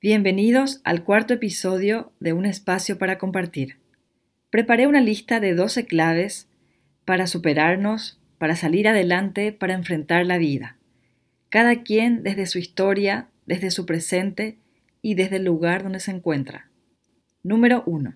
Bienvenidos 0.00 0.80
al 0.84 1.02
cuarto 1.02 1.34
episodio 1.34 2.12
de 2.20 2.32
Un 2.32 2.46
espacio 2.46 2.98
para 2.98 3.18
compartir. 3.18 3.80
Preparé 4.48 4.86
una 4.86 5.00
lista 5.00 5.40
de 5.40 5.54
12 5.54 5.86
claves 5.86 6.46
para 7.04 7.26
superarnos, 7.26 8.20
para 8.38 8.54
salir 8.54 8.86
adelante, 8.86 9.50
para 9.50 9.74
enfrentar 9.74 10.24
la 10.24 10.38
vida. 10.38 10.76
Cada 11.48 11.82
quien 11.82 12.22
desde 12.22 12.46
su 12.46 12.60
historia, 12.60 13.26
desde 13.44 13.72
su 13.72 13.86
presente 13.86 14.56
y 15.02 15.16
desde 15.16 15.38
el 15.38 15.44
lugar 15.44 15.82
donde 15.82 15.98
se 15.98 16.12
encuentra. 16.12 16.70
Número 17.42 17.82
1. 17.84 18.14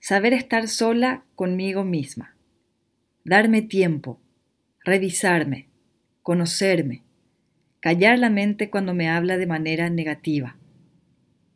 Saber 0.00 0.32
estar 0.32 0.68
sola 0.68 1.22
conmigo 1.34 1.84
misma. 1.84 2.34
Darme 3.26 3.60
tiempo. 3.60 4.22
Revisarme. 4.86 5.68
Conocerme. 6.22 7.02
Callar 7.80 8.18
la 8.18 8.30
mente 8.30 8.70
cuando 8.70 8.94
me 8.94 9.10
habla 9.10 9.36
de 9.36 9.46
manera 9.46 9.90
negativa 9.90 10.56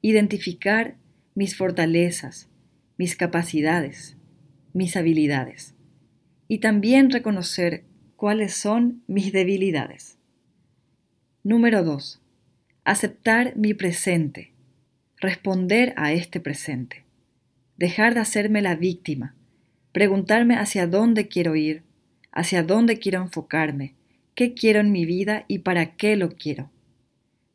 identificar 0.02 0.96
mis 1.34 1.56
fortalezas, 1.56 2.48
mis 2.98 3.16
capacidades, 3.16 4.16
mis 4.74 4.96
habilidades 4.96 5.74
y 6.48 6.58
también 6.58 7.10
reconocer 7.10 7.84
cuáles 8.16 8.54
son 8.54 9.02
mis 9.06 9.32
debilidades. 9.32 10.18
Número 11.44 11.82
2. 11.82 12.20
Aceptar 12.84 13.56
mi 13.56 13.74
presente, 13.74 14.52
responder 15.18 15.94
a 15.96 16.12
este 16.12 16.40
presente, 16.40 17.04
dejar 17.76 18.14
de 18.14 18.20
hacerme 18.20 18.60
la 18.60 18.74
víctima, 18.74 19.36
preguntarme 19.92 20.56
hacia 20.56 20.86
dónde 20.86 21.28
quiero 21.28 21.54
ir, 21.54 21.84
hacia 22.32 22.64
dónde 22.64 22.98
quiero 22.98 23.22
enfocarme, 23.22 23.94
qué 24.34 24.54
quiero 24.54 24.80
en 24.80 24.90
mi 24.90 25.04
vida 25.06 25.44
y 25.46 25.60
para 25.60 25.94
qué 25.96 26.16
lo 26.16 26.30
quiero. 26.30 26.70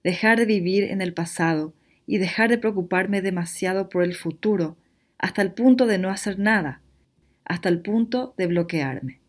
Dejar 0.03 0.39
de 0.39 0.45
vivir 0.45 0.85
en 0.85 1.01
el 1.01 1.13
pasado 1.13 1.73
y 2.07 2.17
dejar 2.17 2.49
de 2.49 2.57
preocuparme 2.57 3.21
demasiado 3.21 3.89
por 3.89 4.01
el 4.01 4.15
futuro 4.15 4.77
hasta 5.19 5.41
el 5.41 5.51
punto 5.51 5.85
de 5.85 5.97
no 5.97 6.09
hacer 6.09 6.39
nada, 6.39 6.81
hasta 7.43 7.69
el 7.69 7.81
punto 7.81 8.33
de 8.37 8.47
bloquearme. 8.47 9.19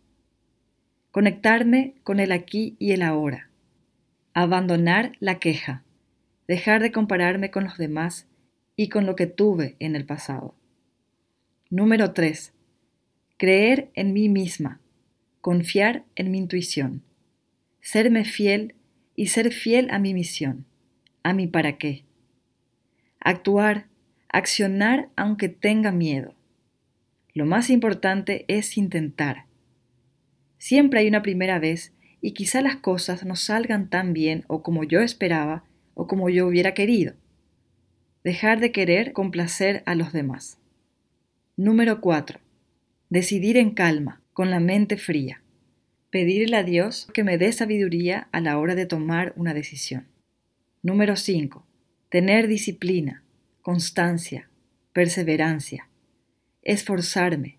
Conectarme 1.11 1.97
con 2.05 2.21
el 2.21 2.31
aquí 2.31 2.77
y 2.79 2.93
el 2.93 3.03
ahora. 3.03 3.51
Abandonar 4.33 5.13
la 5.19 5.41
queja. 5.41 5.83
Dejar 6.47 6.81
de 6.81 6.93
compararme 6.93 7.51
con 7.51 7.65
los 7.65 7.77
demás 7.79 8.29
y 8.77 8.89
con 8.89 9.07
lo 9.07 9.17
que 9.17 9.27
tuve 9.27 9.77
en 9.81 9.97
el 9.97 10.07
pasado. 10.07 10.55
Número 11.71 12.13
3. 12.13 12.53
Creer 13.39 13.91
en 13.95 14.13
mí 14.13 14.29
misma. 14.29 14.81
Confiar 15.41 16.05
en 16.15 16.31
mi 16.31 16.39
intuición. 16.39 17.03
Serme 17.81 18.25
fiel 18.25 18.75
y 19.17 19.29
ser 19.29 19.53
fiel 19.53 19.89
a 19.91 19.99
mi 19.99 20.15
misión, 20.15 20.67
a 21.23 21.33
mi 21.33 21.47
para 21.47 21.79
qué 21.79 22.08
actuar, 23.21 23.87
accionar 24.29 25.09
aunque 25.17 25.49
tenga 25.49 25.93
miedo. 25.93 26.35
Lo 27.35 27.47
más 27.47 27.71
importante 27.71 28.45
es 28.49 28.77
intentar. 28.77 29.47
Siempre 30.59 31.01
hay 31.01 31.09
una 31.09 31.23
primera 31.23 31.59
vez 31.59 31.93
y 32.21 32.33
quizá 32.33 32.61
las 32.61 32.77
cosas 32.77 33.25
no 33.25 33.37
salgan 33.37 33.89
tan 33.89 34.13
bien 34.13 34.45
o 34.49 34.63
como 34.63 34.85
yo 34.85 35.01
esperaba 35.01 35.65
o 35.95 36.07
como 36.07 36.31
yo 36.31 36.47
hubiera 36.47 36.75
querido. 36.75 37.15
Dejar 38.25 38.61
de 38.61 38.73
querer 38.73 39.13
complacer 39.13 39.83
a 39.87 39.95
los 39.95 40.13
demás. 40.13 40.59
Número 41.57 42.01
4. 42.01 42.41
Decidir 43.09 43.57
en 43.57 43.71
calma, 43.71 44.21
con 44.33 44.51
la 44.51 44.61
mente 44.61 44.97
fría. 44.97 45.43
Pedirle 46.11 46.57
a 46.57 46.63
Dios 46.63 47.09
que 47.13 47.25
me 47.25 47.39
dé 47.39 47.53
sabiduría 47.53 48.29
a 48.33 48.41
la 48.41 48.59
hora 48.59 48.75
de 48.75 48.87
tomar 48.87 49.33
una 49.37 49.55
decisión. 49.55 50.07
Número 50.83 51.17
5. 51.17 51.68
Tener 52.11 52.49
disciplina, 52.49 53.23
constancia, 53.61 54.49
perseverancia. 54.95 55.91
Esforzarme. 56.63 57.59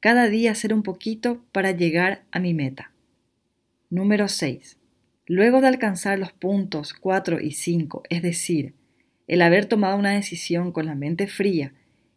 Cada 0.00 0.28
día 0.28 0.50
hacer 0.50 0.74
un 0.74 0.82
poquito 0.82 1.44
para 1.52 1.70
llegar 1.70 2.24
a 2.32 2.40
mi 2.40 2.54
meta. 2.54 2.90
Número 3.90 4.26
6. 4.26 4.78
Luego 5.28 5.60
de 5.60 5.68
alcanzar 5.68 6.18
los 6.18 6.32
puntos 6.32 6.92
4 6.92 7.40
y 7.40 7.52
5, 7.52 8.02
es 8.10 8.20
decir, 8.22 8.74
el 9.28 9.42
haber 9.42 9.66
tomado 9.66 9.96
una 9.96 10.10
decisión 10.10 10.72
con 10.72 10.86
la 10.86 10.96
mente 10.96 11.28
fría 11.28 11.72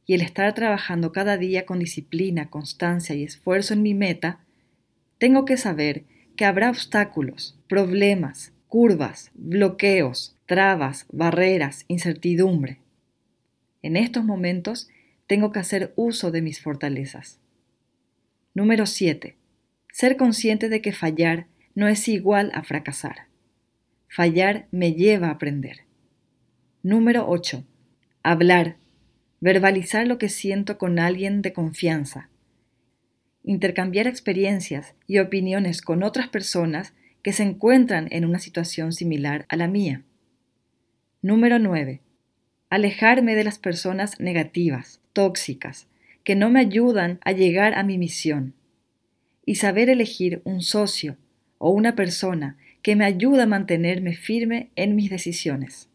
y 0.07 0.15
el 0.15 0.21
estar 0.21 0.55
trabajando 0.55 1.11
cada 1.11 1.37
día 1.37 1.67
con 1.67 1.77
disciplina, 1.77 2.49
constancia 2.49 3.13
y 3.13 3.21
esfuerzo 3.21 3.75
en 3.75 3.83
mi 3.83 3.93
meta, 3.93 4.39
tengo 5.19 5.45
que 5.45 5.57
saber 5.57 6.05
que 6.35 6.45
habrá 6.45 6.71
obstáculos, 6.71 7.55
problemas, 7.69 8.51
curvas, 8.67 9.29
bloqueos, 9.35 10.36
trabas, 10.47 11.05
barreras, 11.11 11.83
incertidumbre. 11.89 12.79
En 13.83 13.97
estos 13.97 14.23
momentos 14.23 14.89
tengo 15.27 15.51
que 15.51 15.59
hacer 15.59 15.93
uso 15.97 16.31
de 16.31 16.41
mis 16.41 16.61
fortalezas. 16.61 17.39
Número 18.55 18.85
7. 18.85 19.35
Ser 19.91 20.15
consciente 20.15 20.69
de 20.69 20.81
que 20.81 20.93
fallar 20.93 21.47
no 21.75 21.87
es 21.87 22.07
igual 22.07 22.49
a 22.53 22.63
fracasar. 22.63 23.27
Fallar 24.07 24.67
me 24.71 24.93
lleva 24.93 25.27
a 25.27 25.31
aprender. 25.31 25.81
Número 26.81 27.27
8. 27.27 27.65
Hablar. 28.23 28.77
Verbalizar 29.41 30.07
lo 30.07 30.17
que 30.17 30.29
siento 30.29 30.77
con 30.77 30.97
alguien 30.97 31.41
de 31.41 31.51
confianza. 31.51 32.29
Intercambiar 33.43 34.07
experiencias 34.07 34.95
y 35.07 35.19
opiniones 35.19 35.81
con 35.81 36.03
otras 36.03 36.29
personas 36.29 36.93
que 37.21 37.33
se 37.33 37.43
encuentran 37.43 38.07
en 38.11 38.23
una 38.23 38.39
situación 38.39 38.93
similar 38.93 39.45
a 39.49 39.57
la 39.57 39.67
mía. 39.67 40.03
Número 41.23 41.57
9. 41.57 42.01
Alejarme 42.69 43.33
de 43.33 43.43
las 43.43 43.57
personas 43.57 44.19
negativas, 44.19 45.01
tóxicas, 45.13 45.87
que 46.23 46.35
no 46.35 46.51
me 46.51 46.59
ayudan 46.59 47.19
a 47.23 47.31
llegar 47.31 47.73
a 47.73 47.81
mi 47.81 47.97
misión. 47.97 48.53
Y 49.43 49.55
saber 49.55 49.89
elegir 49.89 50.41
un 50.43 50.61
socio 50.61 51.17
o 51.57 51.71
una 51.71 51.95
persona 51.95 52.57
que 52.83 52.95
me 52.95 53.03
ayuda 53.03 53.43
a 53.43 53.47
mantenerme 53.47 54.13
firme 54.13 54.69
en 54.75 54.95
mis 54.95 55.09
decisiones. 55.09 55.89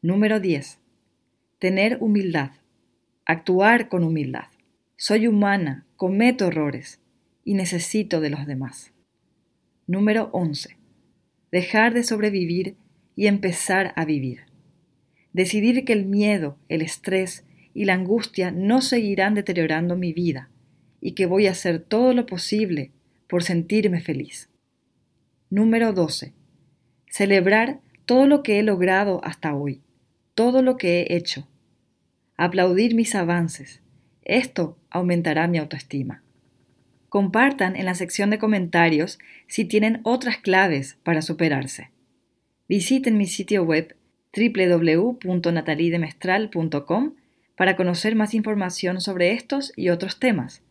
Número 0.00 0.40
10. 0.40 0.80
Tener 1.60 1.98
humildad. 2.00 2.50
Actuar 3.24 3.88
con 3.88 4.02
humildad. 4.02 4.48
Soy 4.96 5.28
humana, 5.28 5.86
cometo 5.94 6.48
errores 6.48 7.00
y 7.44 7.54
necesito 7.54 8.20
de 8.20 8.30
los 8.30 8.44
demás. 8.46 8.92
Número 9.86 10.30
11. 10.32 10.76
Dejar 11.52 11.94
de 11.94 12.02
sobrevivir 12.02 12.74
y 13.16 13.26
empezar 13.26 13.92
a 13.96 14.04
vivir. 14.04 14.46
Decidir 15.32 15.84
que 15.84 15.92
el 15.92 16.06
miedo, 16.06 16.58
el 16.68 16.82
estrés 16.82 17.44
y 17.74 17.84
la 17.84 17.94
angustia 17.94 18.50
no 18.50 18.82
seguirán 18.82 19.34
deteriorando 19.34 19.96
mi 19.96 20.12
vida 20.12 20.50
y 21.00 21.12
que 21.12 21.26
voy 21.26 21.46
a 21.46 21.52
hacer 21.52 21.80
todo 21.80 22.12
lo 22.14 22.26
posible 22.26 22.92
por 23.28 23.42
sentirme 23.42 24.00
feliz. 24.00 24.50
Número 25.50 25.92
12. 25.92 26.32
Celebrar 27.08 27.80
todo 28.06 28.26
lo 28.26 28.42
que 28.42 28.58
he 28.58 28.62
logrado 28.62 29.20
hasta 29.24 29.54
hoy, 29.54 29.80
todo 30.34 30.62
lo 30.62 30.76
que 30.76 31.00
he 31.00 31.16
hecho. 31.16 31.48
Aplaudir 32.36 32.94
mis 32.94 33.14
avances. 33.14 33.80
Esto 34.22 34.78
aumentará 34.90 35.48
mi 35.48 35.58
autoestima. 35.58 36.22
Compartan 37.08 37.76
en 37.76 37.84
la 37.84 37.94
sección 37.94 38.30
de 38.30 38.38
comentarios 38.38 39.18
si 39.46 39.64
tienen 39.64 40.00
otras 40.04 40.38
claves 40.38 40.98
para 41.02 41.20
superarse. 41.20 41.90
Visiten 42.68 43.18
mi 43.18 43.26
sitio 43.26 43.64
web 43.64 43.96
www.natalidemestral.com 44.34 47.14
para 47.56 47.76
conocer 47.76 48.16
más 48.16 48.34
información 48.34 49.00
sobre 49.00 49.32
estos 49.32 49.72
y 49.76 49.90
otros 49.90 50.18
temas. 50.18 50.62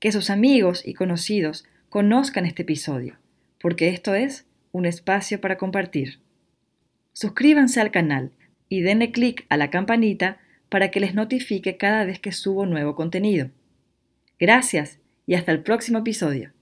Que 0.00 0.12
sus 0.12 0.30
amigos 0.30 0.86
y 0.86 0.94
conocidos 0.94 1.64
conozcan 1.88 2.46
este 2.46 2.62
episodio, 2.62 3.16
porque 3.60 3.88
esto 3.88 4.14
es 4.14 4.46
un 4.72 4.86
espacio 4.86 5.40
para 5.40 5.58
compartir. 5.58 6.20
Suscríbanse 7.12 7.80
al 7.80 7.90
canal 7.90 8.30
y 8.68 8.82
denle 8.82 9.10
clic 9.10 9.46
a 9.48 9.56
la 9.56 9.70
campanita 9.70 10.38
para 10.68 10.90
que 10.90 11.00
les 11.00 11.14
notifique 11.14 11.76
cada 11.76 12.04
vez 12.04 12.20
que 12.20 12.32
subo 12.32 12.66
nuevo 12.66 12.94
contenido. 12.94 13.50
Gracias 14.38 14.98
y 15.26 15.34
hasta 15.34 15.52
el 15.52 15.62
próximo 15.62 15.98
episodio. 15.98 16.52